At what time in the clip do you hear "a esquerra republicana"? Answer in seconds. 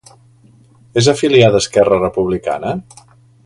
1.61-2.77